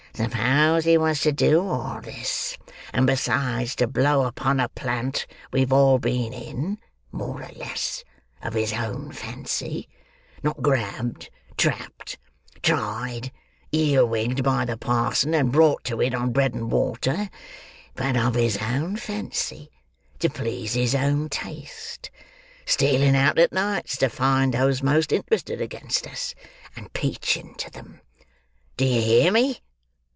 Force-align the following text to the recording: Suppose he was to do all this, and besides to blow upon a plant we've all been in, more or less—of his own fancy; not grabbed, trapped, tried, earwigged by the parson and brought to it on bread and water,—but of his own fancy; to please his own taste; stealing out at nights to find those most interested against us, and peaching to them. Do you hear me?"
Suppose 0.13 0.83
he 0.83 0.97
was 0.99 1.21
to 1.21 1.31
do 1.31 1.65
all 1.65 1.99
this, 2.01 2.55
and 2.93 3.07
besides 3.07 3.75
to 3.77 3.87
blow 3.87 4.25
upon 4.27 4.59
a 4.59 4.67
plant 4.69 5.25
we've 5.53 5.71
all 5.73 5.97
been 5.99 6.31
in, 6.33 6.77
more 7.13 7.41
or 7.41 7.51
less—of 7.55 8.53
his 8.53 8.73
own 8.73 9.13
fancy; 9.13 9.87
not 10.43 10.61
grabbed, 10.61 11.29
trapped, 11.57 12.17
tried, 12.61 13.31
earwigged 13.71 14.43
by 14.43 14.63
the 14.65 14.75
parson 14.77 15.33
and 15.33 15.51
brought 15.53 15.83
to 15.85 16.01
it 16.01 16.13
on 16.13 16.33
bread 16.33 16.53
and 16.53 16.71
water,—but 16.73 18.17
of 18.17 18.35
his 18.35 18.57
own 18.57 18.97
fancy; 18.97 19.71
to 20.19 20.29
please 20.29 20.73
his 20.73 20.93
own 20.93 21.29
taste; 21.29 22.11
stealing 22.65 23.15
out 23.15 23.39
at 23.39 23.53
nights 23.53 23.95
to 23.97 24.07
find 24.09 24.53
those 24.53 24.83
most 24.83 25.13
interested 25.13 25.61
against 25.61 26.05
us, 26.05 26.35
and 26.75 26.91
peaching 26.93 27.55
to 27.55 27.71
them. 27.71 28.01
Do 28.77 28.85
you 28.85 29.01
hear 29.01 29.31
me?" 29.31 29.61